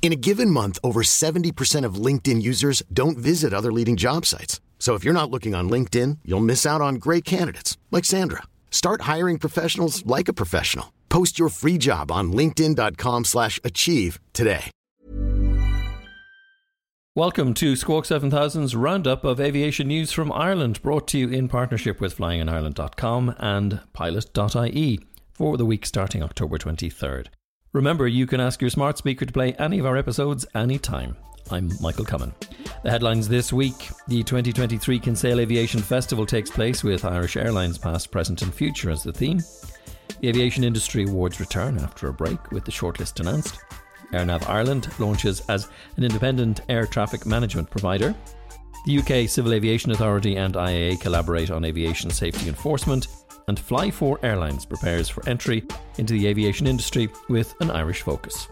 In 0.00 0.12
a 0.12 0.16
given 0.16 0.50
month, 0.50 0.78
over 0.84 1.02
70% 1.02 1.84
of 1.84 1.96
LinkedIn 1.96 2.40
users 2.40 2.80
don't 2.92 3.18
visit 3.18 3.52
other 3.52 3.72
leading 3.72 3.96
job 3.96 4.24
sites. 4.24 4.60
So 4.78 4.94
if 4.94 5.02
you're 5.02 5.20
not 5.20 5.32
looking 5.32 5.52
on 5.52 5.68
LinkedIn, 5.68 6.18
you'll 6.24 6.38
miss 6.38 6.64
out 6.64 6.80
on 6.80 6.94
great 6.96 7.24
candidates 7.24 7.76
like 7.90 8.04
Sandra. 8.04 8.44
Start 8.70 9.00
hiring 9.00 9.38
professionals 9.38 10.06
like 10.06 10.28
a 10.28 10.32
professional. 10.32 10.92
Post 11.08 11.40
your 11.40 11.48
free 11.48 11.76
job 11.76 12.12
on 12.12 12.30
linkedin.com/achieve 12.30 14.20
today. 14.32 14.70
Welcome 17.16 17.54
to 17.54 17.76
Squawk 17.76 18.04
7000's 18.04 18.76
roundup 18.76 19.24
of 19.24 19.40
aviation 19.40 19.88
news 19.88 20.12
from 20.12 20.30
Ireland, 20.30 20.82
brought 20.82 21.08
to 21.08 21.18
you 21.18 21.30
in 21.30 21.48
partnership 21.48 21.98
with 21.98 22.14
flyinginireland.com 22.18 23.34
and 23.38 23.80
pilot.ie 23.94 25.00
for 25.32 25.56
the 25.56 25.64
week 25.64 25.86
starting 25.86 26.22
October 26.22 26.58
23rd. 26.58 27.28
Remember, 27.72 28.06
you 28.06 28.26
can 28.26 28.40
ask 28.40 28.60
your 28.60 28.70
smart 28.70 28.96
speaker 28.96 29.26
to 29.26 29.32
play 29.32 29.52
any 29.54 29.78
of 29.78 29.86
our 29.86 29.96
episodes 29.96 30.46
anytime. 30.54 31.16
I'm 31.50 31.70
Michael 31.80 32.04
Cummin. 32.04 32.32
The 32.82 32.90
headlines 32.90 33.28
this 33.28 33.52
week 33.52 33.90
The 34.08 34.22
2023 34.22 34.98
Kinsale 34.98 35.40
Aviation 35.40 35.80
Festival 35.80 36.24
takes 36.24 36.50
place 36.50 36.82
with 36.82 37.04
Irish 37.04 37.36
Airlines 37.36 37.76
past, 37.76 38.10
present, 38.10 38.42
and 38.42 38.54
future 38.54 38.90
as 38.90 39.02
the 39.02 39.12
theme. 39.12 39.42
The 40.20 40.28
Aviation 40.28 40.64
Industry 40.64 41.04
Awards 41.04 41.38
return 41.40 41.78
after 41.78 42.08
a 42.08 42.14
break 42.14 42.50
with 42.50 42.64
the 42.64 42.72
shortlist 42.72 43.20
announced. 43.20 43.58
AirNav 44.12 44.48
Ireland 44.48 44.88
launches 44.98 45.42
as 45.48 45.68
an 45.96 46.04
independent 46.04 46.60
air 46.68 46.86
traffic 46.86 47.26
management 47.26 47.68
provider. 47.68 48.14
The 48.86 48.98
UK 48.98 49.28
Civil 49.28 49.52
Aviation 49.52 49.90
Authority 49.90 50.36
and 50.36 50.54
IAA 50.54 51.00
collaborate 51.00 51.50
on 51.50 51.64
aviation 51.64 52.10
safety 52.10 52.48
enforcement. 52.48 53.08
And 53.48 53.58
Fly4 53.58 54.24
Airlines 54.24 54.66
prepares 54.66 55.08
for 55.08 55.26
entry 55.28 55.64
into 55.98 56.14
the 56.14 56.26
aviation 56.26 56.66
industry 56.66 57.08
with 57.28 57.54
an 57.60 57.70
Irish 57.70 58.02
focus. 58.02 58.48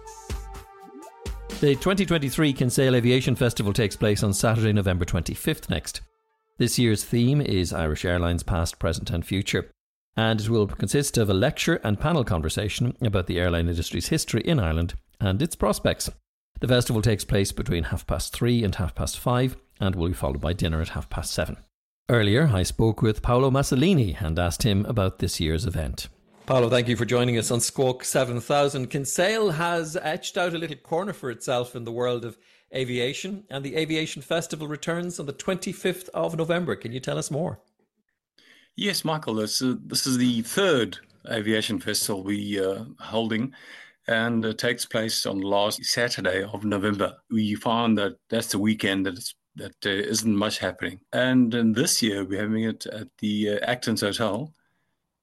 The 1.60 1.74
2023 1.76 2.52
Kinsale 2.52 2.94
Aviation 2.94 3.34
Festival 3.34 3.72
takes 3.72 3.96
place 3.96 4.22
on 4.22 4.34
Saturday, 4.34 4.72
November 4.72 5.04
25th 5.04 5.70
next. 5.70 6.00
This 6.58 6.78
year's 6.78 7.04
theme 7.04 7.40
is 7.40 7.72
Irish 7.72 8.04
Airlines 8.04 8.42
Past, 8.42 8.78
Present 8.78 9.10
and 9.10 9.26
Future, 9.26 9.70
and 10.16 10.40
it 10.40 10.48
will 10.48 10.66
consist 10.66 11.16
of 11.18 11.28
a 11.28 11.34
lecture 11.34 11.80
and 11.82 11.98
panel 11.98 12.24
conversation 12.24 12.96
about 13.00 13.26
the 13.26 13.40
airline 13.40 13.68
industry's 13.68 14.08
history 14.08 14.42
in 14.42 14.60
Ireland 14.60 14.94
and 15.20 15.40
its 15.42 15.56
prospects. 15.56 16.10
The 16.60 16.68
festival 16.68 17.02
takes 17.02 17.24
place 17.24 17.50
between 17.50 17.84
half 17.84 18.06
past 18.06 18.32
three 18.32 18.62
and 18.62 18.74
half 18.74 18.94
past 18.94 19.18
five 19.18 19.56
and 19.80 19.96
will 19.96 20.08
be 20.08 20.14
followed 20.14 20.40
by 20.40 20.52
dinner 20.52 20.80
at 20.80 20.90
half 20.90 21.10
past 21.10 21.32
seven. 21.32 21.56
Earlier, 22.10 22.50
I 22.52 22.64
spoke 22.64 23.00
with 23.00 23.22
Paolo 23.22 23.50
Massolini 23.50 24.20
and 24.20 24.38
asked 24.38 24.62
him 24.62 24.84
about 24.84 25.20
this 25.20 25.40
year's 25.40 25.64
event. 25.64 26.08
Paolo, 26.44 26.68
thank 26.68 26.86
you 26.86 26.96
for 26.96 27.06
joining 27.06 27.38
us 27.38 27.50
on 27.50 27.60
Squawk 27.60 28.04
7000. 28.04 28.88
Kinsale 28.88 29.52
has 29.52 29.96
etched 29.96 30.36
out 30.36 30.52
a 30.52 30.58
little 30.58 30.76
corner 30.76 31.14
for 31.14 31.30
itself 31.30 31.74
in 31.74 31.84
the 31.84 31.92
world 31.92 32.26
of 32.26 32.36
aviation, 32.74 33.44
and 33.48 33.64
the 33.64 33.74
Aviation 33.76 34.20
Festival 34.20 34.68
returns 34.68 35.18
on 35.18 35.24
the 35.24 35.32
25th 35.32 36.10
of 36.12 36.36
November. 36.36 36.76
Can 36.76 36.92
you 36.92 37.00
tell 37.00 37.16
us 37.16 37.30
more? 37.30 37.60
Yes, 38.76 39.02
Michael, 39.02 39.36
this, 39.36 39.62
uh, 39.62 39.76
this 39.86 40.06
is 40.06 40.18
the 40.18 40.42
third 40.42 40.98
aviation 41.30 41.80
festival 41.80 42.22
we 42.22 42.58
are 42.58 42.80
uh, 42.80 42.84
holding, 43.00 43.54
and 44.06 44.44
it 44.44 44.58
takes 44.58 44.84
place 44.84 45.24
on 45.24 45.38
the 45.38 45.46
last 45.46 45.82
Saturday 45.86 46.42
of 46.42 46.66
November. 46.66 47.14
We 47.30 47.54
found 47.54 47.96
that 47.96 48.18
that's 48.28 48.48
the 48.48 48.58
weekend 48.58 49.06
that 49.06 49.32
that 49.56 49.86
uh, 49.86 49.90
isn't 49.90 50.36
much 50.36 50.58
happening. 50.58 51.00
And 51.12 51.54
in 51.54 51.72
this 51.72 52.02
year, 52.02 52.24
we're 52.24 52.42
having 52.42 52.64
it 52.64 52.86
at 52.86 53.08
the 53.18 53.50
uh, 53.60 53.72
Actons 53.72 54.00
Hotel, 54.00 54.52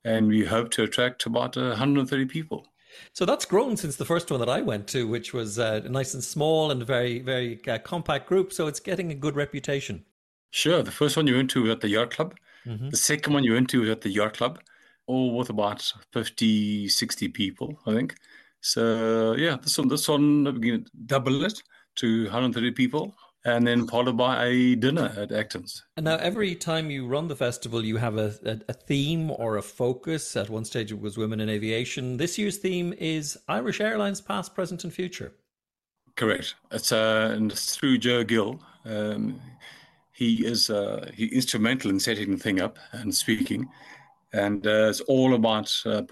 and 0.04 0.28
we 0.28 0.46
hope 0.46 0.72
to 0.72 0.84
attract 0.84 1.26
about 1.26 1.56
130 1.56 2.26
people. 2.26 2.68
So 3.14 3.26
that's 3.26 3.46
grown 3.46 3.78
since 3.78 3.96
the 3.96 4.06
first 4.06 4.32
one 4.32 4.40
that 4.40 4.50
I 4.50 4.62
went 4.62 4.88
to, 4.88 5.08
which 5.08 5.34
was 5.34 5.60
uh, 5.60 5.82
nice 5.90 6.14
and 6.14 6.24
small 6.24 6.72
and 6.72 6.86
very, 6.86 7.20
very 7.20 7.60
uh, 7.68 7.78
compact 7.80 8.28
group. 8.28 8.52
So 8.52 8.68
it's 8.68 8.80
getting 8.80 9.12
a 9.12 9.16
good 9.16 9.36
reputation. 9.36 10.06
Sure. 10.52 10.84
The 10.84 10.92
first 10.92 11.16
one 11.16 11.28
you 11.28 11.36
went 11.36 11.50
to 11.52 11.64
was 11.64 11.72
at 11.72 11.82
the 11.82 11.90
Yacht 11.90 12.12
Club. 12.12 12.36
Mm-hmm. 12.66 12.90
The 12.90 12.98
second 12.98 13.34
one 13.34 13.44
you 13.44 13.54
went 13.54 13.70
to 13.70 13.82
was 13.82 13.90
at 13.90 14.02
the 14.02 14.10
Yacht 14.10 14.34
Club, 14.34 14.60
all 15.08 15.38
with 15.38 15.50
about 15.50 15.92
50, 16.12 16.90
60 16.90 17.28
people, 17.30 17.80
I 17.86 17.94
think. 17.94 18.16
So, 18.60 19.34
yeah, 19.38 19.58
this 19.62 19.78
one, 19.78 19.88
this 19.88 20.08
one, 20.08 20.44
we're 20.44 20.52
going 20.52 20.84
to 20.84 20.92
double 21.06 21.44
it 21.46 21.64
to 21.96 22.24
130 22.26 22.72
people 22.72 23.16
and 23.44 23.66
then 23.66 23.88
followed 23.88 24.18
by 24.18 24.46
a 24.46 24.76
dinner 24.76 25.14
at 25.18 25.30
Actons. 25.30 25.82
And 25.98 26.06
now, 26.06 26.18
every 26.18 26.56
time 26.56 26.92
you 26.92 27.08
run 27.08 27.28
the 27.28 27.36
festival, 27.36 27.84
you 27.84 27.98
have 27.98 28.18
a, 28.18 28.36
a, 28.46 28.60
a, 28.70 28.74
theme 28.74 29.32
or 29.32 29.58
a 29.58 29.62
focus. 29.62 30.36
At 30.36 30.50
one 30.50 30.66
stage, 30.66 30.92
it 30.92 31.00
was 31.00 31.18
women 31.18 31.40
in 31.40 31.50
aviation. 31.50 32.18
This 32.18 32.38
year's 32.38 32.58
theme 32.58 32.94
is 32.98 33.38
Irish 33.48 33.82
Airlines, 33.82 34.22
past, 34.22 34.54
present, 34.54 34.84
and 34.84 34.94
future. 34.94 35.34
Correct. 36.16 36.56
It's 36.72 36.92
uh, 36.92 37.32
and 37.34 37.52
through 37.52 37.98
Joe 37.98 38.24
Gill. 38.24 38.60
Um, 38.86 39.40
he 40.12 40.46
is 40.46 40.70
uh, 40.70 41.10
he 41.14 41.26
instrumental 41.28 41.90
in 41.90 42.00
setting 42.00 42.32
the 42.32 42.38
thing 42.38 42.62
up 42.62 42.78
and 42.92 43.14
speaking, 43.14 43.68
and 44.34 44.66
uh, 44.68 44.90
it's 44.90 45.02
all 45.02 45.34
about 45.34 45.74
uh, 45.86 46.04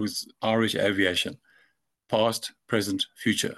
Irish 0.42 0.76
aviation, 0.76 1.38
past, 2.10 2.54
present, 2.68 3.06
future. 3.16 3.56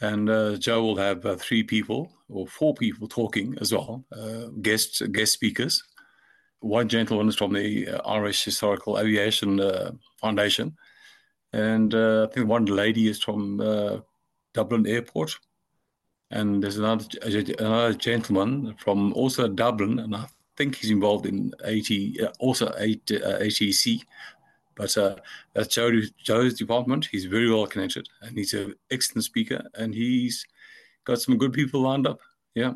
And 0.00 0.28
uh, 0.28 0.56
Joe 0.56 0.82
will 0.82 0.96
have 0.96 1.24
uh, 1.24 1.36
three 1.36 1.62
people 1.62 2.12
or 2.28 2.46
four 2.46 2.74
people 2.74 3.06
talking 3.08 3.56
as 3.60 3.72
well, 3.72 4.04
uh, 4.12 4.48
guest 4.60 5.02
guest 5.12 5.32
speakers. 5.32 5.82
One 6.60 6.88
gentleman 6.88 7.28
is 7.28 7.36
from 7.36 7.52
the 7.52 7.88
uh, 7.88 8.08
Irish 8.08 8.42
Historical 8.44 8.98
Aviation 8.98 9.60
uh, 9.60 9.92
Foundation, 10.20 10.76
and 11.52 11.94
uh, 11.94 12.26
I 12.28 12.32
think 12.32 12.48
one 12.48 12.64
lady 12.64 13.08
is 13.08 13.22
from 13.22 13.58
Dublin 14.54 14.86
Airport, 14.86 15.38
and 16.30 16.62
there's 16.62 16.78
another, 16.78 17.04
another 17.58 17.94
gentleman 17.94 18.74
from 18.78 19.12
also 19.12 19.46
Dublin, 19.46 19.98
and 19.98 20.16
I 20.16 20.26
think 20.56 20.76
he's 20.76 20.90
involved 20.90 21.26
in 21.26 21.52
AT, 21.64 21.90
also 22.40 22.68
ATC, 22.70 24.00
but 24.74 24.96
uh, 24.96 25.16
that's 25.52 25.74
Joe, 25.74 25.90
Joe's 26.22 26.54
department. 26.54 27.08
He's 27.10 27.24
very 27.26 27.50
well 27.50 27.66
connected 27.66 28.08
and 28.22 28.36
he's 28.36 28.54
an 28.54 28.74
excellent 28.90 29.24
speaker 29.24 29.62
and 29.74 29.94
he's 29.94 30.46
got 31.04 31.20
some 31.20 31.38
good 31.38 31.52
people 31.52 31.80
lined 31.80 32.06
up. 32.06 32.20
Yeah. 32.54 32.74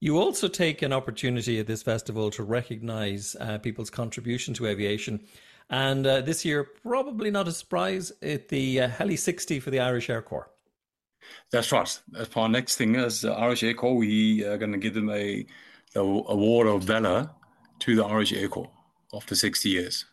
You 0.00 0.18
also 0.18 0.48
take 0.48 0.82
an 0.82 0.92
opportunity 0.92 1.58
at 1.58 1.66
this 1.66 1.82
festival 1.82 2.30
to 2.32 2.42
recognize 2.42 3.36
uh, 3.40 3.58
people's 3.58 3.90
contribution 3.90 4.54
to 4.54 4.66
aviation. 4.66 5.20
And 5.70 6.06
uh, 6.06 6.20
this 6.20 6.44
year, 6.44 6.64
probably 6.64 7.30
not 7.30 7.48
a 7.48 7.52
surprise, 7.52 8.12
at 8.22 8.48
the 8.48 8.82
uh, 8.82 8.88
Heli 8.88 9.16
60 9.16 9.60
for 9.60 9.70
the 9.70 9.80
Irish 9.80 10.10
Air 10.10 10.20
Corps. 10.20 10.50
That's 11.50 11.72
right. 11.72 12.00
As 12.16 12.28
our 12.36 12.48
next 12.50 12.76
thing 12.76 12.96
as 12.96 13.24
Irish 13.24 13.62
Air 13.62 13.72
Corps, 13.72 13.96
we 13.96 14.44
are 14.44 14.58
going 14.58 14.72
to 14.72 14.78
give 14.78 14.92
them 14.92 15.08
a, 15.08 15.46
a 15.94 16.00
award 16.00 16.66
of 16.66 16.84
valor 16.84 17.30
to 17.80 17.96
the 17.96 18.04
Irish 18.04 18.32
Air 18.34 18.48
Corps 18.48 18.70
after 19.14 19.34
60 19.34 19.70
years. 19.70 20.04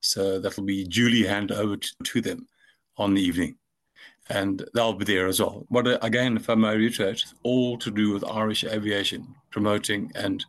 So 0.00 0.38
that'll 0.38 0.64
be 0.64 0.84
duly 0.84 1.24
handed 1.24 1.56
over 1.56 1.76
to, 1.76 1.90
to 2.02 2.20
them 2.20 2.46
on 2.96 3.14
the 3.14 3.22
evening. 3.22 3.56
And 4.28 4.64
they'll 4.74 4.92
be 4.92 5.04
there 5.04 5.26
as 5.26 5.40
well. 5.40 5.66
But 5.70 5.86
uh, 5.86 5.98
again, 6.02 6.36
if 6.36 6.48
I 6.48 6.54
may 6.54 6.76
reiterate, 6.76 7.24
all 7.42 7.76
to 7.78 7.90
do 7.90 8.12
with 8.12 8.24
Irish 8.24 8.64
aviation, 8.64 9.34
promoting 9.50 10.12
and 10.14 10.44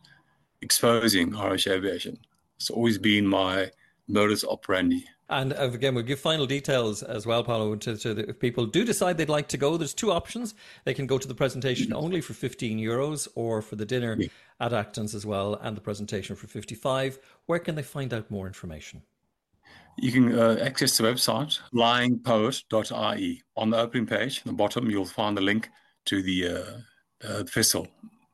exposing 0.60 1.34
Irish 1.34 1.66
aviation. 1.66 2.18
It's 2.56 2.70
always 2.70 2.98
been 2.98 3.26
my 3.26 3.70
modus 4.08 4.44
operandi. 4.44 5.04
And 5.28 5.54
uh, 5.54 5.70
again, 5.72 5.94
we'll 5.94 6.04
give 6.04 6.20
final 6.20 6.46
details 6.46 7.02
as 7.02 7.26
well, 7.26 7.42
Paolo, 7.42 7.74
to, 7.76 7.96
to 7.96 8.14
the, 8.14 8.28
if 8.28 8.38
people 8.38 8.66
do 8.66 8.84
decide 8.84 9.16
they'd 9.16 9.28
like 9.28 9.48
to 9.48 9.56
go. 9.56 9.76
There's 9.76 9.94
two 9.94 10.12
options. 10.12 10.54
They 10.84 10.94
can 10.94 11.06
go 11.06 11.18
to 11.18 11.26
the 11.26 11.34
presentation 11.34 11.86
mm-hmm. 11.86 12.04
only 12.04 12.20
for 12.20 12.34
15 12.34 12.78
euros 12.78 13.28
or 13.34 13.62
for 13.62 13.76
the 13.76 13.86
dinner 13.86 14.16
yeah. 14.18 14.28
at 14.60 14.72
Actons 14.72 15.14
as 15.14 15.24
well 15.24 15.54
and 15.62 15.76
the 15.76 15.80
presentation 15.80 16.36
for 16.36 16.46
55. 16.46 17.18
Where 17.46 17.58
can 17.58 17.74
they 17.74 17.82
find 17.82 18.12
out 18.12 18.30
more 18.30 18.46
information? 18.46 19.02
You 19.98 20.12
can 20.12 20.38
uh, 20.38 20.58
access 20.60 20.96
the 20.96 21.04
website 21.04 21.58
lyingpoet.ie. 21.74 23.42
On 23.56 23.70
the 23.70 23.78
opening 23.78 24.06
page, 24.06 24.38
at 24.38 24.44
the 24.44 24.52
bottom, 24.52 24.90
you'll 24.90 25.04
find 25.04 25.36
the 25.36 25.42
link 25.42 25.70
to 26.06 26.22
the 26.22 26.48
uh, 26.48 27.26
uh, 27.28 27.44
festival 27.44 27.86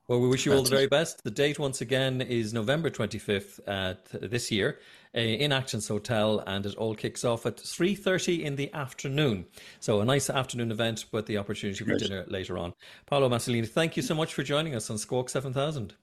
Well, 0.06 0.20
we 0.20 0.28
wish 0.28 0.46
you 0.46 0.54
all 0.54 0.62
the 0.62 0.70
very 0.70 0.86
best. 0.86 1.22
The 1.24 1.30
date, 1.30 1.58
once 1.58 1.80
again, 1.80 2.22
is 2.22 2.54
November 2.54 2.90
25th 2.90 3.60
uh, 3.66 3.94
this 4.22 4.50
year 4.50 4.78
uh, 5.14 5.18
in 5.18 5.52
Acton's 5.52 5.88
Hotel, 5.88 6.42
and 6.46 6.64
it 6.64 6.76
all 6.76 6.94
kicks 6.94 7.24
off 7.24 7.44
at 7.44 7.56
3.30 7.56 8.42
in 8.42 8.56
the 8.56 8.72
afternoon. 8.72 9.44
So 9.80 10.00
a 10.00 10.04
nice 10.04 10.30
afternoon 10.30 10.70
event, 10.70 11.06
but 11.12 11.26
the 11.26 11.38
opportunity 11.38 11.84
for 11.84 11.96
dinner 11.96 12.24
later 12.28 12.56
on. 12.56 12.72
Paolo 13.06 13.28
Massolini, 13.28 13.68
thank 13.68 13.96
you 13.96 14.02
so 14.02 14.14
much 14.14 14.32
for 14.32 14.42
joining 14.42 14.74
us 14.74 14.88
on 14.90 14.96
Squawk 14.96 15.28
7000. 15.28 15.94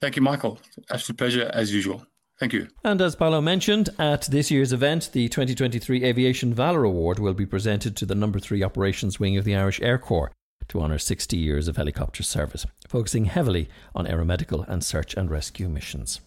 Thank 0.00 0.16
you, 0.16 0.22
Michael. 0.22 0.58
Absolute 0.90 1.18
pleasure, 1.18 1.50
as 1.52 1.72
usual. 1.72 2.04
Thank 2.38 2.52
you. 2.52 2.68
And 2.84 3.00
as 3.00 3.16
Paolo 3.16 3.40
mentioned, 3.40 3.90
at 3.98 4.22
this 4.22 4.50
year's 4.50 4.72
event, 4.72 5.10
the 5.12 5.28
2023 5.28 6.04
Aviation 6.04 6.54
Valour 6.54 6.84
Award 6.84 7.18
will 7.18 7.34
be 7.34 7.46
presented 7.46 7.96
to 7.96 8.06
the 8.06 8.14
number 8.14 8.38
three 8.38 8.62
operations 8.62 9.18
wing 9.18 9.36
of 9.36 9.44
the 9.44 9.56
Irish 9.56 9.80
Air 9.80 9.98
Corps 9.98 10.30
to 10.68 10.80
honour 10.80 10.98
60 10.98 11.36
years 11.36 11.66
of 11.66 11.76
helicopter 11.76 12.22
service, 12.22 12.64
focusing 12.86 13.24
heavily 13.24 13.68
on 13.94 14.06
aeromedical 14.06 14.68
and 14.68 14.84
search 14.84 15.14
and 15.14 15.30
rescue 15.30 15.68
missions. 15.68 16.20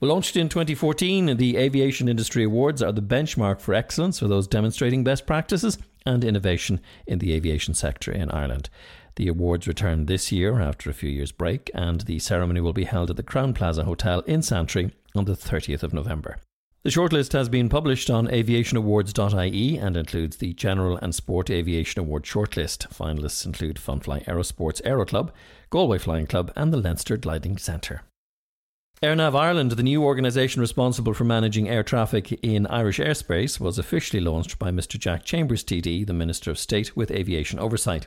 Launched 0.00 0.36
in 0.36 0.48
2014, 0.48 1.36
the 1.36 1.56
Aviation 1.56 2.08
Industry 2.08 2.44
Awards 2.44 2.82
are 2.82 2.92
the 2.92 3.02
benchmark 3.02 3.60
for 3.60 3.74
excellence 3.74 4.18
for 4.18 4.28
those 4.28 4.46
demonstrating 4.46 5.02
best 5.02 5.26
practices 5.26 5.76
and 6.06 6.24
innovation 6.24 6.80
in 7.06 7.18
the 7.18 7.32
aviation 7.32 7.74
sector 7.74 8.12
in 8.12 8.30
Ireland. 8.30 8.70
The 9.18 9.26
awards 9.26 9.66
return 9.66 10.06
this 10.06 10.30
year 10.30 10.60
after 10.60 10.88
a 10.88 10.94
few 10.94 11.10
years' 11.10 11.32
break, 11.32 11.72
and 11.74 12.02
the 12.02 12.20
ceremony 12.20 12.60
will 12.60 12.72
be 12.72 12.84
held 12.84 13.10
at 13.10 13.16
the 13.16 13.24
Crowne 13.24 13.52
Plaza 13.52 13.82
Hotel 13.82 14.20
in 14.20 14.42
Santry 14.42 14.92
on 15.12 15.24
the 15.24 15.32
30th 15.32 15.82
of 15.82 15.92
November. 15.92 16.36
The 16.84 16.90
shortlist 16.90 17.32
has 17.32 17.48
been 17.48 17.68
published 17.68 18.10
on 18.10 18.28
aviationawards.ie 18.28 19.76
and 19.76 19.96
includes 19.96 20.36
the 20.36 20.52
General 20.52 20.98
and 20.98 21.12
Sport 21.12 21.50
Aviation 21.50 21.98
Award 21.98 22.22
shortlist. 22.22 22.86
Finalists 22.94 23.44
include 23.44 23.78
Funfly 23.78 24.24
Aerosports 24.26 24.80
Aero 24.84 25.04
Club, 25.04 25.32
Galway 25.68 25.98
Flying 25.98 26.28
Club, 26.28 26.52
and 26.54 26.72
the 26.72 26.76
Leinster 26.76 27.16
Gliding 27.16 27.58
Centre. 27.58 28.02
AirNav 29.02 29.34
Ireland, 29.34 29.72
the 29.72 29.82
new 29.82 30.04
organisation 30.04 30.60
responsible 30.60 31.12
for 31.12 31.24
managing 31.24 31.68
air 31.68 31.82
traffic 31.82 32.30
in 32.44 32.68
Irish 32.68 33.00
airspace, 33.00 33.58
was 33.58 33.80
officially 33.80 34.20
launched 34.20 34.60
by 34.60 34.70
Mr. 34.70 34.96
Jack 34.96 35.24
Chambers, 35.24 35.64
TD, 35.64 36.06
the 36.06 36.12
Minister 36.12 36.52
of 36.52 36.58
State 36.58 36.96
with 36.96 37.10
Aviation 37.10 37.58
Oversight. 37.58 38.06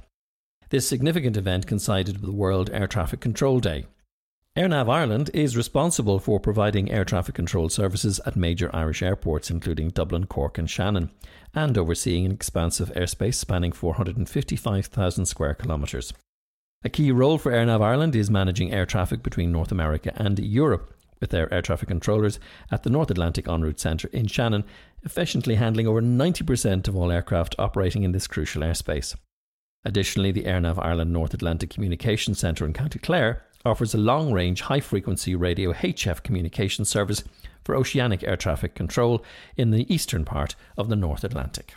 This 0.71 0.87
significant 0.87 1.35
event 1.35 1.67
coincided 1.67 2.21
with 2.21 2.29
World 2.29 2.69
Air 2.71 2.87
Traffic 2.87 3.19
Control 3.19 3.59
Day. 3.59 3.87
AirNav 4.55 4.89
Ireland 4.89 5.29
is 5.33 5.57
responsible 5.57 6.17
for 6.17 6.39
providing 6.39 6.89
air 6.89 7.03
traffic 7.03 7.35
control 7.35 7.67
services 7.67 8.21
at 8.25 8.37
major 8.37 8.73
Irish 8.73 9.01
airports, 9.01 9.51
including 9.51 9.89
Dublin, 9.89 10.27
Cork, 10.27 10.57
and 10.57 10.69
Shannon, 10.69 11.11
and 11.53 11.77
overseeing 11.77 12.25
an 12.25 12.31
expansive 12.31 12.89
airspace 12.93 13.35
spanning 13.35 13.73
455,000 13.73 15.25
square 15.25 15.55
kilometres. 15.55 16.13
A 16.85 16.89
key 16.89 17.11
role 17.11 17.37
for 17.37 17.51
AirNav 17.51 17.81
Ireland 17.81 18.15
is 18.15 18.31
managing 18.31 18.71
air 18.71 18.85
traffic 18.85 19.21
between 19.21 19.51
North 19.51 19.73
America 19.73 20.13
and 20.15 20.39
Europe, 20.39 20.95
with 21.19 21.31
their 21.31 21.53
air 21.53 21.61
traffic 21.61 21.89
controllers 21.89 22.39
at 22.71 22.83
the 22.83 22.89
North 22.89 23.11
Atlantic 23.11 23.45
En 23.49 23.61
route 23.61 23.81
Centre 23.81 24.07
in 24.13 24.25
Shannon, 24.25 24.63
efficiently 25.03 25.55
handling 25.55 25.85
over 25.85 26.01
90% 26.01 26.87
of 26.87 26.95
all 26.95 27.11
aircraft 27.11 27.55
operating 27.59 28.03
in 28.03 28.13
this 28.13 28.25
crucial 28.25 28.61
airspace. 28.61 29.17
Additionally, 29.83 30.31
the 30.31 30.43
AirNav 30.43 30.77
Ireland 30.77 31.11
North 31.11 31.33
Atlantic 31.33 31.69
Communications 31.69 32.39
Centre 32.39 32.65
in 32.65 32.73
County 32.73 32.99
Clare 32.99 33.43
offers 33.65 33.93
a 33.93 33.97
long 33.97 34.31
range, 34.31 34.61
high 34.61 34.79
frequency 34.79 35.35
radio 35.35 35.73
HF 35.73 36.23
communication 36.23 36.85
service 36.85 37.23
for 37.63 37.75
oceanic 37.75 38.23
air 38.23 38.37
traffic 38.37 38.75
control 38.75 39.23
in 39.57 39.71
the 39.71 39.91
eastern 39.93 40.25
part 40.25 40.55
of 40.77 40.89
the 40.89 40.95
North 40.95 41.23
Atlantic. 41.23 41.75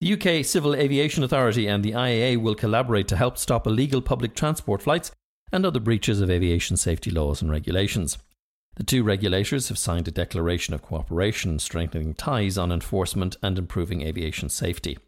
The 0.00 0.12
UK 0.12 0.44
Civil 0.44 0.74
Aviation 0.74 1.22
Authority 1.22 1.66
and 1.66 1.84
the 1.84 1.92
IAA 1.92 2.36
will 2.40 2.54
collaborate 2.54 3.08
to 3.08 3.16
help 3.16 3.38
stop 3.38 3.66
illegal 3.66 4.02
public 4.02 4.34
transport 4.34 4.82
flights 4.82 5.12
and 5.52 5.64
other 5.64 5.80
breaches 5.80 6.20
of 6.20 6.30
aviation 6.30 6.76
safety 6.76 7.10
laws 7.10 7.40
and 7.40 7.50
regulations. 7.50 8.18
The 8.76 8.82
two 8.82 9.04
regulators 9.04 9.68
have 9.68 9.78
signed 9.78 10.08
a 10.08 10.10
declaration 10.10 10.74
of 10.74 10.82
cooperation 10.82 11.60
strengthening 11.60 12.14
ties 12.14 12.58
on 12.58 12.72
enforcement 12.72 13.36
and 13.40 13.56
improving 13.56 14.02
aviation 14.02 14.48
safety. 14.48 14.98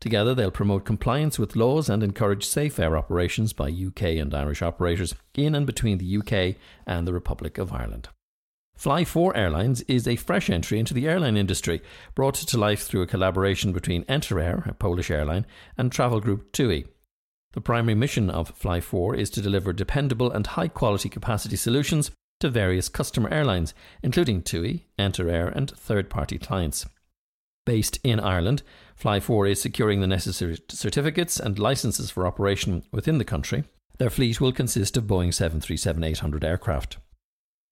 Together, 0.00 0.34
they'll 0.34 0.50
promote 0.50 0.84
compliance 0.84 1.38
with 1.38 1.56
laws 1.56 1.88
and 1.88 2.02
encourage 2.02 2.46
safe 2.46 2.78
air 2.78 2.96
operations 2.96 3.52
by 3.52 3.68
UK 3.68 4.02
and 4.02 4.32
Irish 4.32 4.62
operators 4.62 5.14
in 5.34 5.54
and 5.54 5.66
between 5.66 5.98
the 5.98 6.18
UK 6.18 6.56
and 6.86 7.06
the 7.06 7.12
Republic 7.12 7.58
of 7.58 7.72
Ireland. 7.72 8.08
Fly4 8.78 9.36
Airlines 9.36 9.80
is 9.82 10.06
a 10.06 10.14
fresh 10.14 10.48
entry 10.48 10.78
into 10.78 10.94
the 10.94 11.08
airline 11.08 11.36
industry, 11.36 11.82
brought 12.14 12.36
to 12.36 12.58
life 12.58 12.82
through 12.82 13.02
a 13.02 13.08
collaboration 13.08 13.72
between 13.72 14.04
Enterair, 14.04 14.68
a 14.68 14.74
Polish 14.74 15.10
airline, 15.10 15.46
and 15.76 15.90
travel 15.90 16.20
group 16.20 16.52
TUI. 16.52 16.86
The 17.54 17.60
primary 17.60 17.96
mission 17.96 18.30
of 18.30 18.56
Fly4 18.56 19.18
is 19.18 19.30
to 19.30 19.42
deliver 19.42 19.72
dependable 19.72 20.30
and 20.30 20.46
high 20.46 20.68
quality 20.68 21.08
capacity 21.08 21.56
solutions 21.56 22.12
to 22.38 22.48
various 22.48 22.88
customer 22.88 23.28
airlines, 23.30 23.74
including 24.00 24.42
TUI, 24.42 24.86
Enterair, 24.96 25.50
and 25.56 25.72
third 25.72 26.08
party 26.08 26.38
clients. 26.38 26.86
Based 27.68 27.98
in 28.02 28.18
Ireland, 28.18 28.62
Fly4 28.98 29.50
is 29.50 29.60
securing 29.60 30.00
the 30.00 30.06
necessary 30.06 30.56
certificates 30.70 31.38
and 31.38 31.58
licenses 31.58 32.10
for 32.10 32.26
operation 32.26 32.82
within 32.92 33.18
the 33.18 33.26
country. 33.26 33.64
Their 33.98 34.08
fleet 34.08 34.40
will 34.40 34.52
consist 34.52 34.96
of 34.96 35.04
Boeing 35.04 35.34
737 35.34 36.02
800 36.02 36.44
aircraft. 36.44 36.96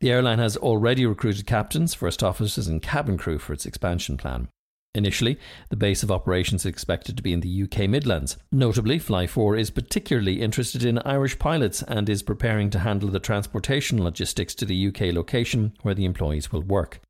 The 0.03 0.11
airline 0.11 0.39
has 0.39 0.59
already 0.59 1.07
recruited 1.07 1.47
captains, 1.47 1.95
first 1.95 2.23
officers, 2.23 2.67
and 2.67 2.83
cabin 2.83 3.17
crew 3.17 3.39
for 3.39 3.55
its 3.55 3.65
expansion 3.65 4.19
plan. 4.19 4.49
Initially, 4.95 5.39
the 5.71 5.77
base 5.77 6.03
of 6.03 6.11
operations 6.11 6.67
is 6.67 6.67
expected 6.67 7.17
to 7.17 7.23
be 7.23 7.33
in 7.33 7.41
the 7.41 7.63
UK 7.63 7.89
Midlands. 7.89 8.37
Notably, 8.53 8.99
Fly4 8.99 9.59
is 9.59 9.71
particularly 9.71 10.43
interested 10.43 10.85
in 10.85 10.99
Irish 11.07 11.39
pilots 11.39 11.83
and 11.83 12.11
is 12.11 12.23
preparing 12.23 12.69
to 12.69 12.81
handle 12.81 13.09
the 13.09 13.19
transportation 13.19 14.05
logistics 14.05 14.55
to 14.57 14.67
the 14.67 14.89
UK 14.89 15.15
location 15.15 15.73
where 15.81 15.95
the 15.95 16.05
employees 16.05 16.53
will 16.53 16.61
work. 16.61 17.01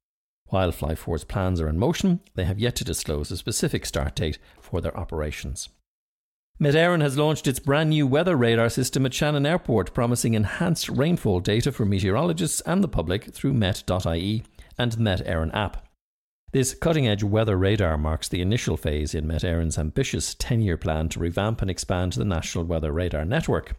While 0.48 0.72
Fly4's 0.72 1.24
plans 1.24 1.60
are 1.60 1.68
in 1.68 1.78
motion, 1.78 2.20
they 2.34 2.44
have 2.44 2.58
yet 2.58 2.76
to 2.76 2.84
disclose 2.84 3.30
a 3.30 3.36
specific 3.36 3.84
start 3.84 4.14
date 4.14 4.38
for 4.60 4.80
their 4.80 4.96
operations. 4.96 5.68
Met 6.58 6.74
Éireann 6.74 7.02
has 7.02 7.18
launched 7.18 7.46
its 7.46 7.58
brand 7.58 7.90
new 7.90 8.06
weather 8.06 8.34
radar 8.34 8.70
system 8.70 9.04
at 9.04 9.12
Shannon 9.12 9.44
Airport, 9.44 9.92
promising 9.92 10.32
enhanced 10.32 10.88
rainfall 10.88 11.40
data 11.40 11.70
for 11.70 11.84
meteorologists 11.84 12.62
and 12.62 12.82
the 12.82 12.88
public 12.88 13.24
through 13.34 13.52
Met.ie 13.52 14.42
and 14.78 14.92
the 14.92 15.50
app. 15.52 15.86
This 16.52 16.74
cutting 16.74 17.06
edge 17.06 17.22
weather 17.22 17.58
radar 17.58 17.98
marks 17.98 18.28
the 18.28 18.40
initial 18.40 18.78
phase 18.78 19.14
in 19.14 19.26
Met 19.26 19.42
Éireann's 19.42 19.78
ambitious 19.78 20.34
10 20.34 20.62
year 20.62 20.78
plan 20.78 21.10
to 21.10 21.20
revamp 21.20 21.60
and 21.60 21.70
expand 21.70 22.14
the 22.14 22.24
National 22.24 22.64
Weather 22.64 22.92
Radar 22.92 23.26
Network. 23.26 23.76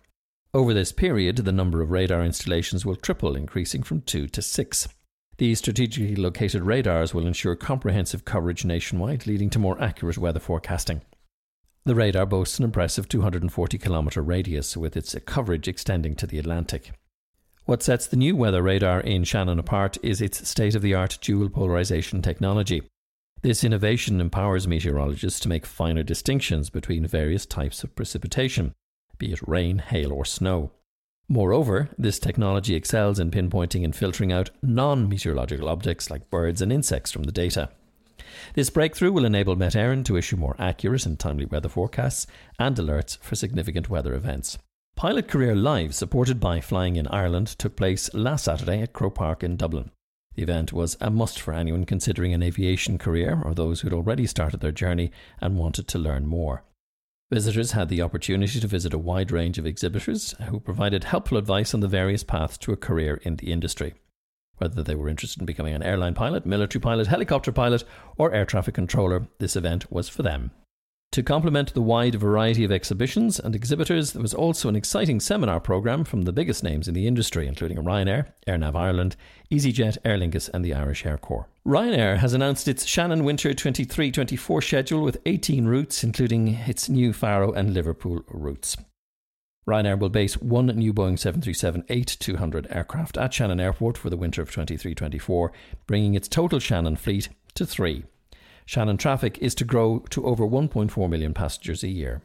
Over 0.54 0.74
this 0.74 0.92
period, 0.92 1.38
the 1.38 1.52
number 1.52 1.81
of 1.81 1.90
radar 1.90 2.24
installations 2.24 2.86
will 2.86 2.96
triple, 2.96 3.36
increasing 3.36 3.81
from 3.81 4.02
two 4.02 4.28
to 4.28 4.42
six. 4.44 4.88
These 5.38 5.60
strategically 5.60 6.16
located 6.16 6.63
radars 6.63 7.13
will 7.13 7.28
ensure 7.28 7.56
comprehensive 7.56 8.25
coverage 8.25 8.66
nationwide, 8.66 9.28
leading 9.28 9.50
to 9.51 9.60
more 9.60 9.81
accurate 9.81 10.18
weather 10.18 10.39
forecasting. 10.39 11.01
The 11.86 11.95
radar 11.95 12.25
boasts 12.25 12.57
an 12.57 12.66
impressive 12.66 13.07
240 13.07 13.78
kilometre 13.78 14.22
radius, 14.22 14.75
with 14.75 14.98
its 14.98 15.16
coverage 15.25 15.68
extending 15.68 16.16
to 16.16 16.28
the 16.28 16.40
Atlantic. 16.40 16.92
What 17.66 17.83
sets 17.83 18.07
the 18.07 18.18
new 18.18 18.35
weather 18.35 18.64
radar 18.64 19.02
in 19.02 19.26
Shannon 19.26 19.59
apart 19.59 19.97
is 20.02 20.21
its 20.21 20.47
state 20.50 20.73
of 20.73 20.81
the 20.81 20.95
art 20.95 21.19
dual 21.21 21.50
polarization 21.50 22.21
technology. 22.21 22.81
This 23.42 23.64
innovation 23.64 24.19
empowers 24.19 24.68
meteorologists 24.68 25.40
to 25.42 25.50
make 25.50 25.66
finer 25.66 26.02
distinctions 26.02 26.69
between 26.71 27.06
various 27.06 27.45
types 27.45 27.83
of 27.83 27.95
precipitation, 27.95 28.73
be 29.18 29.31
it 29.31 29.47
rain, 29.47 29.78
hail, 29.78 30.12
or 30.12 30.26
snow. 30.26 30.71
Moreover, 31.30 31.90
this 31.98 32.19
technology 32.19 32.74
excels 32.74 33.19
in 33.19 33.31
pinpointing 33.31 33.84
and 33.84 33.94
filtering 33.94 34.31
out 34.31 34.50
non 34.62 35.10
meteorological 35.10 35.68
objects 35.68 36.10
like 36.10 36.30
birds 36.30 36.62
and 36.62 36.72
insects 36.72 37.12
from 37.12 37.24
the 37.24 37.34
data. 37.34 37.69
This 38.54 38.69
breakthrough 38.69 39.12
will 39.12 39.26
enable 39.26 39.57
Met 39.57 39.74
Éireann 39.74 40.06
to 40.06 40.16
issue 40.16 40.38
more 40.38 40.56
accurate 40.57 41.06
and 41.06 41.19
timely 41.19 41.46
weather 41.46 41.69
forecasts 41.69 42.28
and 42.57 42.76
alerts 42.78 43.18
for 43.19 43.36
significant 43.36 43.90
weather 43.90 44.14
events. 44.14 44.57
Pilot 44.96 45.28
Career 45.28 45.54
Live, 45.54 45.94
supported 45.94 46.40
by 46.40 46.62
Flying 46.62 46.96
in 46.96 47.07
Ireland, 47.07 47.48
took 47.48 47.76
place 47.76 48.12
last 48.14 48.46
Saturday 48.46 48.81
at 48.81 48.94
Croke 48.94 49.16
Park 49.16 49.44
in 49.44 49.57
Dublin. 49.57 49.92
The 50.36 50.44
event 50.44 50.72
was 50.72 50.98
a 51.02 51.10
must 51.10 51.42
for 51.42 51.54
anyone 51.54 51.86
considering 51.86 52.34
an 52.34 52.42
aviation 52.42 52.98
career 52.98 53.42
or 53.44 53.54
those 53.54 53.81
who 53.81 53.88
had 53.88 53.94
already 53.94 54.26
started 54.28 54.62
their 54.62 54.72
journey 54.72 55.12
and 55.42 55.57
wanted 55.57 55.88
to 55.90 56.00
learn 56.00 56.26
more. 56.26 56.64
Visitors 57.30 57.74
had 57.74 57.90
the 57.90 58.02
opportunity 58.02 58.57
to 58.57 58.68
visit 58.68 58.94
a 58.94 58.98
wide 58.98 59.31
range 59.31 59.57
of 59.57 59.66
exhibitors 59.66 60.34
who 60.48 60.62
provided 60.62 61.04
helpful 61.04 61.38
advice 61.38 61.74
on 61.74 61.81
the 61.81 61.88
various 61.88 62.24
paths 62.24 62.57
to 62.57 62.72
a 62.72 62.78
career 62.78 63.19
in 63.24 63.36
the 63.36 63.52
industry. 63.52 63.96
Whether 64.60 64.81
they 64.81 64.96
were 64.96 65.10
interested 65.10 65.42
in 65.42 65.46
becoming 65.46 65.74
an 65.74 65.84
airline 65.84 66.14
pilot, 66.14 66.46
military 66.46 66.81
pilot, 66.81 67.07
helicopter 67.07 67.52
pilot, 67.52 67.84
or 68.18 68.34
air 68.34 68.46
traffic 68.46 68.76
controller, 68.76 69.28
this 69.40 69.57
event 69.57 69.92
was 69.92 70.07
for 70.07 70.24
them. 70.24 70.52
To 71.14 71.23
complement 71.23 71.73
the 71.73 71.81
wide 71.81 72.16
variety 72.16 72.64
of 72.64 72.71
exhibitions 72.71 73.40
and 73.40 73.56
exhibitors, 73.56 74.11
there 74.11 74.21
was 74.21 74.33
also 74.33 74.69
an 74.69 74.76
exciting 74.76 75.19
seminar 75.19 75.59
program 75.59 76.04
from 76.04 76.23
the 76.23 76.33
biggest 76.33 76.64
names 76.64 76.87
in 76.87 76.94
the 76.94 77.07
industry, 77.07 77.47
including 77.47 77.78
Ryanair, 77.78 78.28
AirNav 78.45 78.76
Ireland, 78.76 79.16
EasyJet, 79.49 79.97
Aer 80.06 80.18
Lingus, 80.18 80.49
and 80.54 80.64
the 80.64 80.73
Irish 80.73 81.06
Air 81.06 81.18
Corps. 81.18 81.47
Ryanair 81.66 82.18
has 82.18 82.33
announced 82.33 82.68
its 82.68 82.85
Shannon 82.85 83.23
Winter 83.23 83.54
23 83.54 84.11
24 84.11 84.61
schedule 84.61 85.02
with 85.02 85.18
18 85.26 85.66
routes, 85.66 86.04
including 86.04 86.49
its 86.49 86.87
new 86.87 87.14
Faro 87.14 87.52
and 87.52 87.73
Liverpool 87.73 88.23
routes. 88.28 88.78
Ryanair 89.68 89.99
will 89.99 90.09
base 90.09 90.37
one 90.37 90.68
new 90.68 90.94
Boeing 90.94 91.18
737-8-200 91.18 92.73
aircraft 92.73 93.18
at 93.18 93.33
Shannon 93.33 93.59
Airport 93.59 93.97
for 93.97 94.09
the 94.09 94.16
winter 94.16 94.42
of 94.42 94.49
23-24, 94.49 95.49
bringing 95.87 96.16
its 96.16 96.30
total 96.30 96.59
Shannon 96.59 96.95
fleet 96.95 97.30
to 97.56 97.66
three. 97.66 98.06
Shannon 98.68 98.97
traffic 98.97 99.38
is 99.40 99.56
to 99.56 99.64
grow 99.64 100.00
to 100.09 100.26
over 100.26 100.45
1.4 100.45 101.09
million 101.09 101.33
passengers 101.33 101.83
a 101.83 101.88
year. 101.88 102.21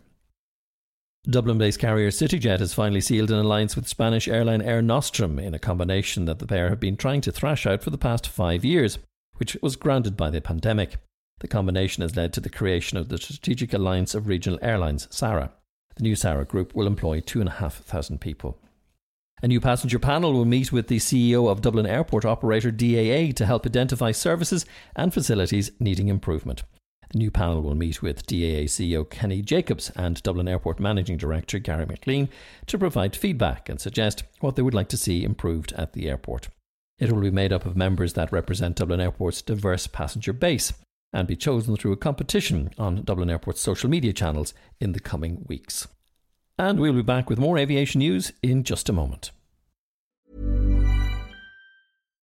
Dublin 1.25 1.57
based 1.57 1.79
carrier 1.79 2.11
CityJet 2.11 2.59
has 2.59 2.75
finally 2.75 3.01
sealed 3.01 3.31
an 3.31 3.39
alliance 3.39 3.77
with 3.77 3.87
Spanish 3.87 4.27
airline 4.27 4.61
Air 4.61 4.83
Nostrum 4.83 5.39
in 5.39 5.55
a 5.55 5.61
combination 5.61 6.25
that 6.25 6.41
the 6.41 6.47
pair 6.49 6.69
have 6.69 6.81
been 6.81 6.97
trying 6.97 7.21
to 7.21 7.31
thrash 7.31 7.65
out 7.65 7.81
for 7.81 7.91
the 7.91 7.97
past 7.97 8.27
five 8.27 8.65
years, 8.65 8.99
which 9.37 9.57
was 9.63 9.77
grounded 9.77 10.17
by 10.17 10.31
the 10.31 10.41
pandemic. 10.41 10.97
The 11.39 11.47
combination 11.47 12.03
has 12.03 12.17
led 12.17 12.33
to 12.33 12.41
the 12.41 12.51
creation 12.51 12.99
of 12.99 13.09
the 13.09 13.19
Strategic 13.19 13.73
Alliance 13.73 14.13
of 14.13 14.27
Regional 14.27 14.59
Airlines, 14.63 15.07
SARA. 15.13 15.53
The 15.95 16.03
new 16.03 16.17
SARA 16.17 16.45
group 16.45 16.75
will 16.75 16.89
employ 16.89 17.21
2,500 17.21 18.21
people. 18.21 18.59
A 19.45 19.49
new 19.49 19.61
passenger 19.61 19.99
panel 19.99 20.33
will 20.33 20.45
meet 20.45 20.71
with 20.71 20.87
the 20.87 20.99
CEO 20.99 21.51
of 21.51 21.63
Dublin 21.63 21.85
Airport 21.85 22.25
operator 22.25 22.71
DAA 22.71 23.33
to 23.35 23.45
help 23.45 23.67
identify 23.67 24.13
services 24.13 24.65
and 24.95 25.13
facilities 25.13 25.73
needing 25.81 26.07
improvement. 26.07 26.63
The 27.11 27.19
new 27.19 27.33
panel 27.33 27.61
will 27.61 27.75
meet 27.75 28.03
with 28.03 28.25
DAA 28.25 28.67
CEO 28.67 29.09
Kenny 29.11 29.43
Jacobs 29.43 29.91
and 29.97 30.23
Dublin 30.23 30.47
Airport 30.47 30.79
Managing 30.79 31.17
Director 31.17 31.59
Gary 31.59 31.87
McLean 31.87 32.29
to 32.67 32.79
provide 32.79 33.17
feedback 33.17 33.69
and 33.69 33.81
suggest 33.81 34.23
what 34.39 34.55
they 34.55 34.63
would 34.63 34.75
like 34.75 34.89
to 34.91 34.97
see 34.97 35.25
improved 35.25 35.73
at 35.73 35.93
the 35.93 36.09
airport. 36.09 36.49
It 37.01 37.11
will 37.11 37.23
be 37.23 37.33
made 37.33 37.53
up 37.53 37.67
of 37.67 37.77
members 37.77 38.13
that 38.13 38.31
represent 38.31 38.77
Dublin 38.77 39.01
Airport's 39.01 39.43
diverse 39.43 39.89
passenger 39.89 40.33
base 40.33 40.73
and 41.13 41.27
be 41.27 41.35
chosen 41.35 41.75
through 41.75 41.93
a 41.93 41.97
competition 41.97 42.71
on 42.79 43.03
Dublin 43.03 43.29
Airport's 43.29 43.61
social 43.61 43.91
media 43.91 44.13
channels 44.13 44.55
in 44.79 44.93
the 44.93 45.01
coming 45.01 45.45
weeks. 45.49 45.89
And 46.63 46.79
we'll 46.79 46.93
be 46.93 47.03
back 47.03 47.29
with 47.29 47.41
more 47.41 47.59
aviation 47.59 47.99
news 47.99 48.33
in 48.41 48.63
just 48.63 48.89
a 48.89 48.93
moment. 48.93 49.33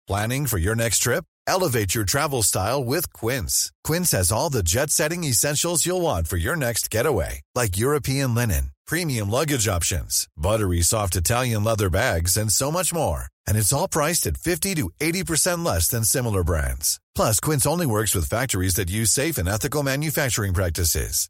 Planning 0.08 0.48
for 0.48 0.58
your 0.58 0.76
next 0.76 1.00
trip? 1.00 1.24
Elevate 1.46 1.96
your 1.96 2.04
travel 2.04 2.44
style 2.44 2.84
with 2.84 3.12
Quince. 3.14 3.72
Quince 3.84 4.12
has 4.12 4.32
all 4.32 4.50
the 4.50 4.64
jet 4.64 4.90
setting 4.92 5.24
essentials 5.24 5.86
you'll 5.86 6.02
want 6.02 6.28
for 6.28 6.38
your 6.38 6.56
next 6.56 6.92
getaway, 6.92 7.42
like 7.56 7.78
European 7.78 8.36
linen, 8.36 8.72
premium 8.88 9.30
luggage 9.30 9.68
options, 9.68 10.28
buttery 10.38 10.82
soft 10.82 11.16
Italian 11.16 11.64
leather 11.64 11.90
bags, 11.90 12.38
and 12.38 12.52
so 12.52 12.72
much 12.72 12.94
more. 12.94 13.26
And 13.48 13.58
it's 13.58 13.74
all 13.74 13.88
priced 13.88 14.28
at 14.28 14.38
50 14.38 14.76
to 14.76 14.92
80% 15.00 15.66
less 15.66 15.88
than 15.88 16.04
similar 16.04 16.44
brands. 16.44 17.00
Plus, 17.16 17.40
Quince 17.40 17.66
only 17.66 17.88
works 17.88 18.14
with 18.14 18.30
factories 18.30 18.76
that 18.76 18.90
use 18.92 19.12
safe 19.12 19.38
and 19.40 19.50
ethical 19.50 19.84
manufacturing 19.84 20.54
practices. 20.54 21.30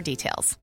details. 0.00 0.58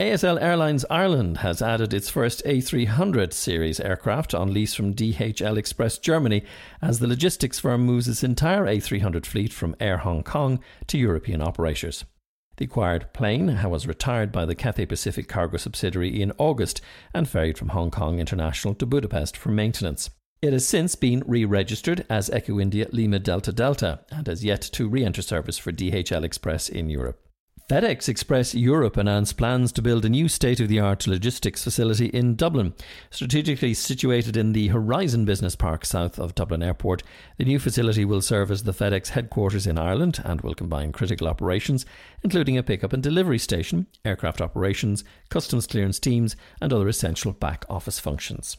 ASL 0.00 0.42
Airlines 0.42 0.84
Ireland 0.90 1.38
has 1.38 1.62
added 1.62 1.94
its 1.94 2.10
first 2.10 2.44
A300 2.44 3.32
series 3.32 3.78
aircraft 3.78 4.34
on 4.34 4.52
lease 4.52 4.74
from 4.74 4.92
DHL 4.92 5.56
Express 5.56 5.98
Germany 5.98 6.42
as 6.82 6.98
the 6.98 7.06
logistics 7.06 7.60
firm 7.60 7.82
moves 7.82 8.08
its 8.08 8.24
entire 8.24 8.64
A300 8.64 9.24
fleet 9.24 9.52
from 9.52 9.76
Air 9.78 9.98
Hong 9.98 10.24
Kong 10.24 10.58
to 10.88 10.98
European 10.98 11.40
operators. 11.40 12.04
The 12.56 12.64
acquired 12.64 13.12
plane 13.12 13.56
was 13.70 13.86
retired 13.86 14.32
by 14.32 14.44
the 14.44 14.56
Cathay 14.56 14.86
Pacific 14.86 15.28
cargo 15.28 15.58
subsidiary 15.58 16.20
in 16.20 16.32
August 16.38 16.80
and 17.14 17.28
ferried 17.28 17.56
from 17.56 17.68
Hong 17.68 17.92
Kong 17.92 18.18
International 18.18 18.74
to 18.74 18.86
Budapest 18.86 19.36
for 19.36 19.50
maintenance. 19.50 20.10
It 20.42 20.52
has 20.52 20.66
since 20.66 20.94
been 20.94 21.22
re 21.26 21.44
registered 21.44 22.04
as 22.10 22.28
Echo 22.30 22.60
India 22.60 22.86
Lima 22.92 23.18
Delta 23.18 23.52
Delta 23.52 24.00
and 24.10 24.26
has 24.26 24.44
yet 24.44 24.60
to 24.60 24.88
re 24.88 25.04
enter 25.04 25.22
service 25.22 25.58
for 25.58 25.72
DHL 25.72 26.24
Express 26.24 26.68
in 26.68 26.90
Europe. 26.90 27.24
FedEx 27.70 28.10
Express 28.10 28.54
Europe 28.54 28.98
announced 28.98 29.38
plans 29.38 29.72
to 29.72 29.80
build 29.80 30.04
a 30.04 30.10
new 30.10 30.28
state 30.28 30.60
of 30.60 30.68
the 30.68 30.78
art 30.78 31.06
logistics 31.06 31.64
facility 31.64 32.08
in 32.08 32.36
Dublin. 32.36 32.74
Strategically 33.08 33.72
situated 33.72 34.36
in 34.36 34.52
the 34.52 34.68
Horizon 34.68 35.24
Business 35.24 35.56
Park 35.56 35.86
south 35.86 36.18
of 36.18 36.34
Dublin 36.34 36.62
Airport, 36.62 37.02
the 37.38 37.46
new 37.46 37.58
facility 37.58 38.04
will 38.04 38.20
serve 38.20 38.50
as 38.50 38.64
the 38.64 38.74
FedEx 38.74 39.08
headquarters 39.08 39.66
in 39.66 39.78
Ireland 39.78 40.20
and 40.26 40.42
will 40.42 40.54
combine 40.54 40.92
critical 40.92 41.26
operations, 41.26 41.86
including 42.22 42.58
a 42.58 42.62
pickup 42.62 42.92
and 42.92 43.02
delivery 43.02 43.38
station, 43.38 43.86
aircraft 44.04 44.42
operations, 44.42 45.02
customs 45.30 45.66
clearance 45.66 45.98
teams, 45.98 46.36
and 46.60 46.70
other 46.70 46.86
essential 46.86 47.32
back 47.32 47.64
office 47.70 47.98
functions. 47.98 48.58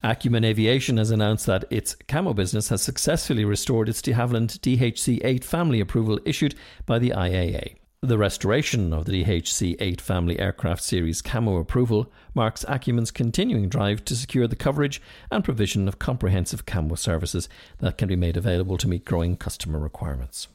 Acumen 0.00 0.44
Aviation 0.44 0.96
has 0.96 1.10
announced 1.10 1.46
that 1.46 1.64
its 1.70 1.96
camo 2.06 2.32
business 2.32 2.68
has 2.68 2.80
successfully 2.80 3.44
restored 3.44 3.88
its 3.88 4.00
de 4.00 4.12
Havilland 4.12 4.60
DHC 4.60 5.20
8 5.24 5.42
family 5.42 5.80
approval 5.80 6.20
issued 6.24 6.54
by 6.86 7.00
the 7.00 7.10
IAA. 7.10 7.74
The 8.00 8.16
restoration 8.16 8.92
of 8.92 9.06
the 9.06 9.24
DHC 9.24 9.74
8 9.80 10.00
family 10.00 10.38
aircraft 10.38 10.84
series 10.84 11.20
camo 11.20 11.56
approval 11.56 12.12
marks 12.32 12.64
Acumen's 12.68 13.10
continuing 13.10 13.68
drive 13.68 14.04
to 14.04 14.14
secure 14.14 14.46
the 14.46 14.54
coverage 14.54 15.02
and 15.32 15.42
provision 15.42 15.88
of 15.88 15.98
comprehensive 15.98 16.64
camo 16.64 16.94
services 16.94 17.48
that 17.78 17.98
can 17.98 18.06
be 18.06 18.14
made 18.14 18.36
available 18.36 18.78
to 18.78 18.86
meet 18.86 19.04
growing 19.04 19.36
customer 19.36 19.80
requirements. 19.80 20.46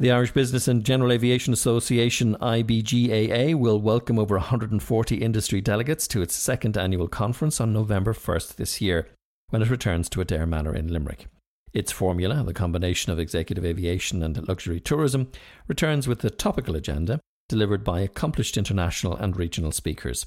The 0.00 0.12
Irish 0.12 0.30
Business 0.30 0.68
and 0.68 0.84
General 0.84 1.10
Aviation 1.10 1.52
Association 1.52 2.36
IBGAA 2.36 3.56
will 3.56 3.80
welcome 3.80 4.16
over 4.16 4.36
140 4.36 5.16
industry 5.16 5.60
delegates 5.60 6.06
to 6.06 6.22
its 6.22 6.36
second 6.36 6.78
annual 6.78 7.08
conference 7.08 7.60
on 7.60 7.72
November 7.72 8.12
1st 8.12 8.54
this 8.54 8.80
year, 8.80 9.08
when 9.50 9.60
it 9.60 9.70
returns 9.70 10.08
to 10.10 10.20
Adare 10.20 10.46
Manor 10.46 10.72
in 10.72 10.86
Limerick. 10.86 11.26
Its 11.72 11.90
formula, 11.90 12.44
the 12.44 12.54
combination 12.54 13.10
of 13.10 13.18
executive 13.18 13.64
aviation 13.64 14.22
and 14.22 14.46
luxury 14.46 14.78
tourism, 14.78 15.32
returns 15.66 16.06
with 16.06 16.20
the 16.20 16.30
topical 16.30 16.76
agenda 16.76 17.18
delivered 17.48 17.82
by 17.82 17.98
accomplished 17.98 18.56
international 18.56 19.16
and 19.16 19.36
regional 19.36 19.72
speakers. 19.72 20.26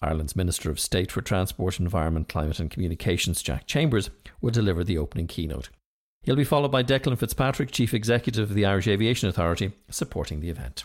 Ireland's 0.00 0.36
Minister 0.36 0.70
of 0.70 0.78
State 0.78 1.10
for 1.10 1.20
Transport, 1.20 1.80
Environment, 1.80 2.28
Climate 2.28 2.60
and 2.60 2.70
Communications, 2.70 3.42
Jack 3.42 3.66
Chambers, 3.66 4.10
will 4.40 4.52
deliver 4.52 4.84
the 4.84 4.98
opening 4.98 5.26
keynote. 5.26 5.68
He'll 6.22 6.36
be 6.36 6.44
followed 6.44 6.70
by 6.70 6.82
Declan 6.82 7.18
Fitzpatrick, 7.18 7.70
Chief 7.70 7.94
Executive 7.94 8.50
of 8.50 8.54
the 8.54 8.66
Irish 8.66 8.86
Aviation 8.86 9.28
Authority, 9.28 9.72
supporting 9.88 10.40
the 10.40 10.50
event. 10.50 10.84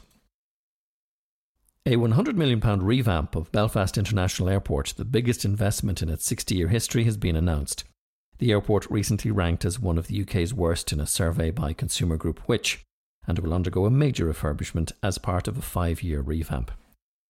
A 1.85 1.97
£100 1.97 2.35
million 2.35 2.59
revamp 2.81 3.35
of 3.35 3.51
Belfast 3.51 3.97
International 3.97 4.49
Airport, 4.49 4.93
the 4.97 5.05
biggest 5.05 5.45
investment 5.45 6.01
in 6.01 6.09
its 6.09 6.25
60 6.25 6.55
year 6.55 6.69
history, 6.69 7.03
has 7.03 7.17
been 7.17 7.35
announced. 7.35 7.83
The 8.39 8.51
airport 8.51 8.89
recently 8.89 9.29
ranked 9.29 9.65
as 9.65 9.79
one 9.79 9.97
of 9.97 10.07
the 10.07 10.21
UK's 10.21 10.53
worst 10.53 10.91
in 10.91 10.99
a 10.99 11.05
survey 11.05 11.51
by 11.51 11.73
consumer 11.73 12.17
group 12.17 12.39
Which, 12.47 12.83
and 13.27 13.37
will 13.39 13.53
undergo 13.53 13.85
a 13.85 13.91
major 13.91 14.25
refurbishment 14.25 14.93
as 15.03 15.17
part 15.17 15.47
of 15.47 15.57
a 15.57 15.61
five 15.61 16.01
year 16.01 16.21
revamp. 16.21 16.71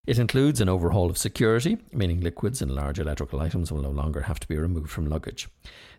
It 0.05 0.19
includes 0.19 0.61
an 0.61 0.69
overhaul 0.69 1.09
of 1.09 1.17
security, 1.17 1.77
meaning 1.91 2.21
liquids 2.21 2.61
and 2.61 2.71
large 2.71 2.99
electrical 2.99 3.39
items 3.39 3.71
will 3.71 3.81
no 3.81 3.89
longer 3.89 4.21
have 4.21 4.39
to 4.39 4.47
be 4.47 4.57
removed 4.57 4.91
from 4.91 5.07
luggage. 5.07 5.47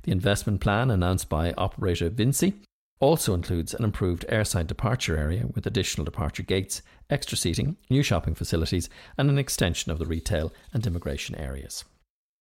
The 0.04 0.12
investment 0.12 0.60
plan 0.60 0.90
announced 0.90 1.28
by 1.28 1.52
operator 1.58 2.08
Vinci 2.08 2.54
also 3.00 3.34
includes 3.34 3.74
an 3.74 3.84
improved 3.84 4.24
airside 4.28 4.68
departure 4.68 5.16
area 5.16 5.46
with 5.54 5.66
additional 5.66 6.04
departure 6.04 6.42
gates, 6.42 6.82
extra 7.10 7.36
seating, 7.36 7.76
new 7.90 8.02
shopping 8.02 8.34
facilities, 8.34 8.88
and 9.18 9.28
an 9.28 9.38
extension 9.38 9.90
of 9.90 9.98
the 9.98 10.06
retail 10.06 10.52
and 10.72 10.86
immigration 10.86 11.34
areas. 11.34 11.84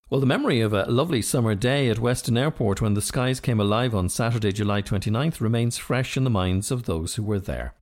Well, 0.08 0.20
the 0.20 0.26
memory 0.26 0.60
of 0.60 0.72
a 0.72 0.84
lovely 0.84 1.20
summer 1.20 1.56
day 1.56 1.90
at 1.90 1.98
Weston 1.98 2.38
Airport 2.38 2.80
when 2.80 2.94
the 2.94 3.02
skies 3.02 3.40
came 3.40 3.58
alive 3.58 3.92
on 3.92 4.08
Saturday, 4.08 4.52
July 4.52 4.82
29th 4.82 5.40
remains 5.40 5.78
fresh 5.78 6.16
in 6.16 6.22
the 6.22 6.30
minds 6.30 6.70
of 6.70 6.84
those 6.84 7.16
who 7.16 7.24
were 7.24 7.40
there. 7.40 7.74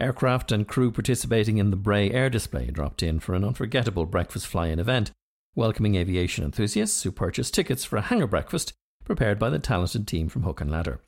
Aircraft 0.00 0.50
and 0.50 0.66
crew 0.66 0.90
participating 0.90 1.58
in 1.58 1.70
the 1.70 1.76
Bray 1.76 2.10
Air 2.10 2.30
Display 2.30 2.70
dropped 2.70 3.02
in 3.02 3.20
for 3.20 3.34
an 3.34 3.44
unforgettable 3.44 4.06
breakfast 4.06 4.46
fly 4.46 4.68
in 4.68 4.78
event, 4.78 5.10
welcoming 5.54 5.94
aviation 5.94 6.42
enthusiasts 6.42 7.02
who 7.02 7.12
purchased 7.12 7.52
tickets 7.52 7.84
for 7.84 7.98
a 7.98 8.02
hangar 8.02 8.26
breakfast 8.26 8.72
prepared 9.04 9.38
by 9.38 9.50
the 9.50 9.58
talented 9.58 10.06
team 10.06 10.30
from 10.30 10.44
Hook 10.44 10.62
and 10.62 10.70
Ladder. 10.70 11.00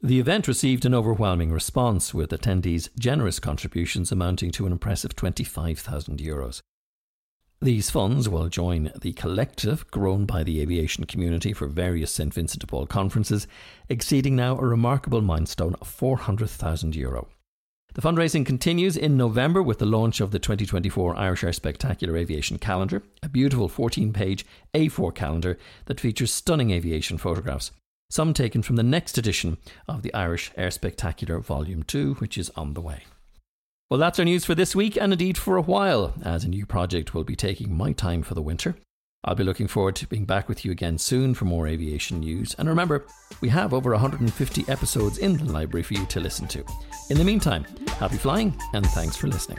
The 0.00 0.20
event 0.20 0.46
received 0.46 0.84
an 0.84 0.94
overwhelming 0.94 1.50
response, 1.50 2.14
with 2.14 2.30
attendees' 2.30 2.88
generous 2.96 3.40
contributions 3.40 4.12
amounting 4.12 4.52
to 4.52 4.64
an 4.64 4.72
impressive 4.72 5.16
€25,000. 5.16 6.20
Euros. 6.20 6.60
These 7.60 7.90
funds 7.90 8.28
will 8.28 8.48
join 8.48 8.92
the 9.00 9.12
collective 9.12 9.90
grown 9.90 10.24
by 10.24 10.44
the 10.44 10.60
aviation 10.60 11.04
community 11.04 11.52
for 11.52 11.66
various 11.66 12.12
St 12.12 12.32
Vincent 12.32 12.60
de 12.60 12.66
Paul 12.68 12.86
conferences, 12.86 13.48
exceeding 13.88 14.36
now 14.36 14.56
a 14.56 14.64
remarkable 14.64 15.20
milestone 15.20 15.74
of 15.80 15.88
€400,000. 15.88 17.26
The 18.00 18.08
fundraising 18.08 18.46
continues 18.46 18.96
in 18.96 19.18
November 19.18 19.62
with 19.62 19.78
the 19.78 19.84
launch 19.84 20.22
of 20.22 20.30
the 20.30 20.38
2024 20.38 21.16
Irish 21.16 21.44
Air 21.44 21.52
Spectacular 21.52 22.16
Aviation 22.16 22.56
Calendar, 22.56 23.02
a 23.22 23.28
beautiful 23.28 23.68
14 23.68 24.14
page 24.14 24.46
A4 24.72 25.14
calendar 25.14 25.58
that 25.84 26.00
features 26.00 26.32
stunning 26.32 26.70
aviation 26.70 27.18
photographs, 27.18 27.72
some 28.08 28.32
taken 28.32 28.62
from 28.62 28.76
the 28.76 28.82
next 28.82 29.18
edition 29.18 29.58
of 29.86 30.00
the 30.00 30.14
Irish 30.14 30.50
Air 30.56 30.70
Spectacular 30.70 31.40
Volume 31.40 31.82
2, 31.82 32.14
which 32.14 32.38
is 32.38 32.50
on 32.56 32.72
the 32.72 32.80
way. 32.80 33.04
Well, 33.90 34.00
that's 34.00 34.18
our 34.18 34.24
news 34.24 34.46
for 34.46 34.54
this 34.54 34.74
week 34.74 34.96
and 34.96 35.12
indeed 35.12 35.36
for 35.36 35.58
a 35.58 35.62
while, 35.62 36.14
as 36.22 36.42
a 36.42 36.48
new 36.48 36.64
project 36.64 37.12
will 37.12 37.24
be 37.24 37.36
taking 37.36 37.76
my 37.76 37.92
time 37.92 38.22
for 38.22 38.32
the 38.32 38.40
winter. 38.40 38.76
I'll 39.24 39.34
be 39.34 39.44
looking 39.44 39.68
forward 39.68 39.96
to 39.96 40.06
being 40.06 40.24
back 40.24 40.48
with 40.48 40.64
you 40.64 40.72
again 40.72 40.96
soon 40.96 41.34
for 41.34 41.44
more 41.44 41.66
aviation 41.66 42.20
news. 42.20 42.54
And 42.58 42.68
remember, 42.68 43.04
we 43.42 43.50
have 43.50 43.74
over 43.74 43.90
150 43.90 44.64
episodes 44.68 45.18
in 45.18 45.36
the 45.36 45.52
library 45.52 45.82
for 45.82 45.94
you 45.94 46.06
to 46.06 46.20
listen 46.20 46.48
to. 46.48 46.64
In 47.10 47.18
the 47.18 47.24
meantime, 47.24 47.66
happy 47.98 48.16
flying 48.16 48.56
and 48.72 48.86
thanks 48.86 49.16
for 49.16 49.26
listening. 49.26 49.58